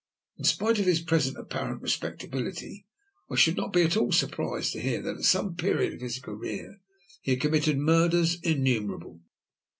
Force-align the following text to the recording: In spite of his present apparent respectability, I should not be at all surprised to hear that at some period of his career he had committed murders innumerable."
In 0.37 0.45
spite 0.45 0.79
of 0.79 0.87
his 0.87 0.99
present 0.99 1.37
apparent 1.37 1.83
respectability, 1.83 2.87
I 3.29 3.35
should 3.35 3.55
not 3.55 3.71
be 3.71 3.83
at 3.83 3.95
all 3.95 4.11
surprised 4.11 4.73
to 4.73 4.81
hear 4.81 4.99
that 4.99 5.17
at 5.17 5.23
some 5.25 5.55
period 5.55 5.93
of 5.93 6.01
his 6.01 6.17
career 6.17 6.81
he 7.21 7.33
had 7.33 7.41
committed 7.41 7.77
murders 7.77 8.39
innumerable." 8.41 9.21